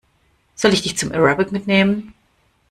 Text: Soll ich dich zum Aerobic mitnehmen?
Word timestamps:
Soll 0.55 0.73
ich 0.73 0.81
dich 0.81 0.97
zum 0.97 1.11
Aerobic 1.11 1.51
mitnehmen? 1.51 2.15